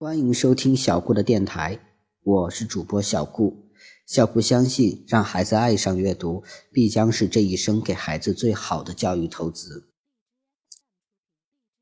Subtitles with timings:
[0.00, 1.80] 欢迎收听小顾的电台，
[2.22, 3.68] 我是主播小顾。
[4.06, 9.90] 小顾相信，让孩子爱上阅读，必将是这一生给孩子最好的教育投资。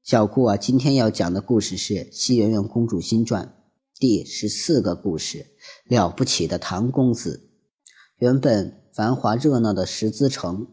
[0.03, 3.45] 小顾啊，今天要讲的故事是《西元元公主新传》
[4.01, 5.49] 第十四个故事：
[5.85, 7.51] 了不起的唐公子。
[8.17, 10.67] 原本繁华热闹的十字城，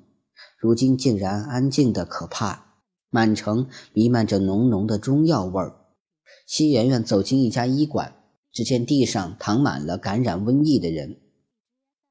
[0.57, 2.77] 如今竟然安静的可怕，
[3.09, 5.82] 满城弥漫着浓浓的中药味儿。
[6.45, 8.13] 西圆圆走进一家医馆，
[8.51, 11.19] 只见地上躺满了感染瘟疫的人。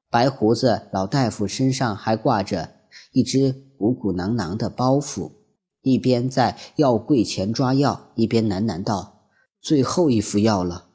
[0.09, 2.75] 白胡子老大夫身上还挂着
[3.11, 5.31] 一只鼓鼓囊囊的包袱，
[5.81, 9.27] 一边在药柜前抓药，一边喃喃道
[9.59, 10.89] ：“最后一副药了，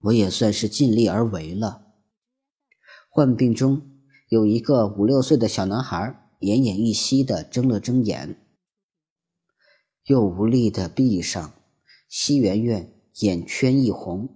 [0.00, 1.86] 我也算是尽力而为了。”
[3.10, 3.82] 患病中
[4.28, 5.96] 有一个五六岁的小男孩，
[6.40, 8.36] 奄奄一息地睁了睁眼，
[10.06, 11.52] 又无力地闭上。
[12.08, 14.30] 西媛媛眼圈一红，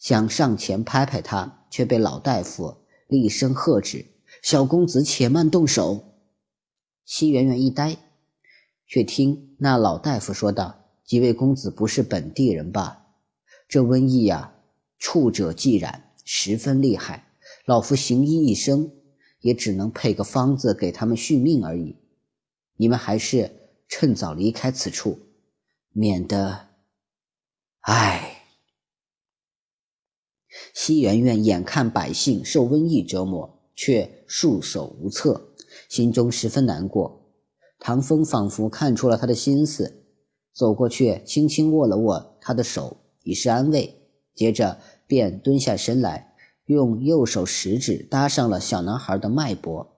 [0.00, 4.04] 想上前拍拍他，却被老大夫厉声喝止
[4.42, 6.04] ：“小公子，且慢动手。”
[7.06, 7.96] 西媛媛一呆，
[8.84, 13.06] 却听那老大夫说道：“几位公子不是本地人吧？
[13.68, 14.52] 这瘟疫呀，
[14.98, 17.28] 触者即染，十分厉害。
[17.64, 18.90] 老夫行医一生，
[19.40, 21.94] 也只能配个方子给他们续命而已。
[22.76, 23.52] 你们还是
[23.86, 25.20] 趁早离开此处。”
[25.98, 26.66] 免得，
[27.80, 28.42] 唉。
[30.74, 35.54] 西圆圆眼看百姓受瘟疫折磨，却束手无策，
[35.88, 37.32] 心中十分难过。
[37.78, 40.04] 唐风仿佛看出了他的心思，
[40.52, 44.02] 走过去轻轻握了握他的手，以示安慰。
[44.34, 46.34] 接着便蹲下身来，
[46.66, 49.96] 用右手食指搭上了小男孩的脉搏。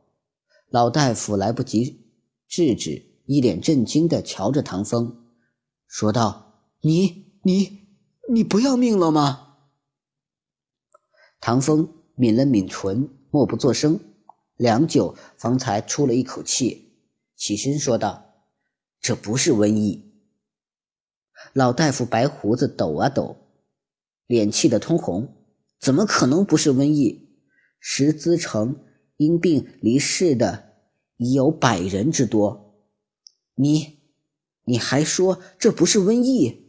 [0.71, 2.07] 老大夫来不及
[2.47, 5.25] 制止，一脸震惊地瞧着唐风。
[5.89, 7.89] 说道：“你你
[8.31, 9.57] 你不要命了吗？”
[11.41, 13.99] 唐风抿了抿唇，默不作声，
[14.57, 16.93] 良久，方才出了一口气，
[17.35, 18.45] 起身说道
[19.01, 20.13] ：“这不是瘟疫。”
[21.55, 23.37] 老大夫白胡子抖啊抖，
[24.27, 25.47] 脸气得通红
[25.81, 27.31] ：“怎么可能不是瘟疫？
[27.81, 28.85] 石资城
[29.17, 30.75] 因病离世的
[31.17, 32.85] 已有百人之多，
[33.55, 33.97] 你。”
[34.69, 36.69] 你还说这不是瘟疫？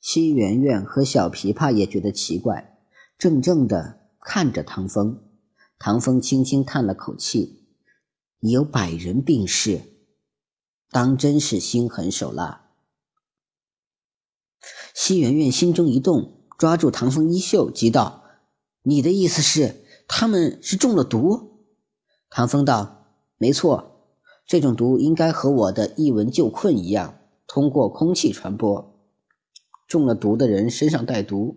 [0.00, 2.78] 西圆圆和小琵琶也觉得奇怪，
[3.18, 5.22] 怔怔的看着唐风。
[5.78, 7.68] 唐风轻轻叹了口气
[8.40, 9.82] ：“已有百人病逝，
[10.90, 12.70] 当真是心狠手辣。”
[14.94, 18.24] 西圆圆心中一动，抓住唐风衣袖，急道
[18.80, 21.66] ：“你的意思是他们是中了毒？”
[22.30, 23.90] 唐风道：“没错。”
[24.46, 28.94] 这种毒应该和我的一文救困一样，通过空气传播。
[29.86, 31.56] 中了毒的人身上带毒，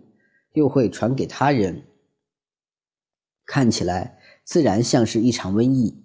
[0.52, 1.84] 又会传给他人。
[3.44, 6.04] 看起来自然像是一场瘟疫。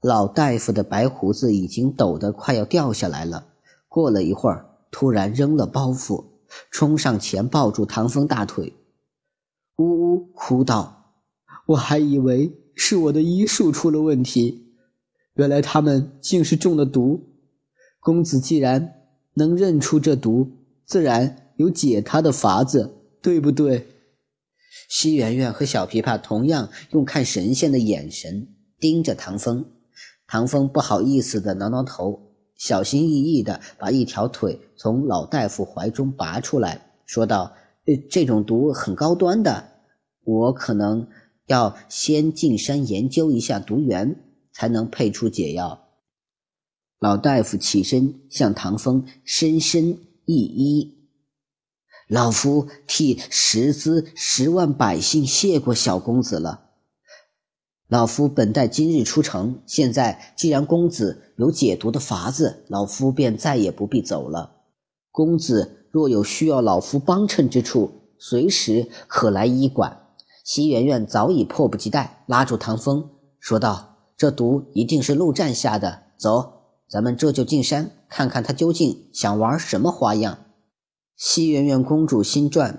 [0.00, 3.46] 老大夫的白胡子已经抖得快要掉下来了。
[3.88, 6.24] 过了一会儿，突然扔了包袱，
[6.70, 8.74] 冲上前抱住唐风大腿，
[9.76, 11.14] 呜呜哭道
[11.68, 14.62] ：“我还以为是我的医术出了问题。”
[15.34, 17.20] 原来他们竟是中了毒，
[18.00, 18.94] 公子既然
[19.34, 20.48] 能认出这毒，
[20.84, 23.88] 自然有解他的法子，对不对？
[24.88, 29.64] 西圆圆和小琵琶同样用看神仙的眼神盯着唐风，
[30.28, 37.54] 唐风不好意思的挠挠头，小心翼翼的把一条腿从老大夫怀中拔出来，说道
[37.86, 39.64] ：“呃，这种毒很高端的，
[40.22, 41.08] 我可能
[41.46, 44.16] 要先进山研究一下毒源。”
[44.54, 45.88] 才能配出解药。
[46.98, 50.94] 老大夫起身向唐风深深一揖
[52.08, 56.70] ：“老夫替十资十万百姓谢过小公子了。
[57.88, 64.62] 老夫本待今日出城，现在既然公子有解毒的法子，老夫便再也不必走了。
[65.10, 70.00] 公子若有需要老夫帮衬之处，随时可来医馆。”
[70.44, 73.10] 西媛媛早已迫不及待，拉住唐风
[73.40, 73.93] 说道。
[74.16, 76.04] 这毒一定是陆战下的。
[76.16, 76.52] 走，
[76.88, 80.34] 咱们这就进山看看他究竟想玩什么花样。
[81.16, 82.72] 《西圆圆公主新传》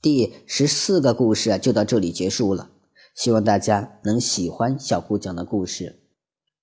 [0.00, 2.70] 第十四个故事就到这里结束了。
[3.14, 6.00] 希望大家能喜欢小顾讲的故事，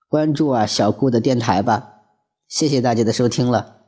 [0.07, 1.89] 关注啊小顾的电台吧。
[2.47, 3.82] 谢谢大家的收听了。